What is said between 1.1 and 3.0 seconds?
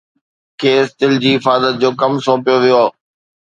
جي حفاظت جو ڪم سونپيو ويو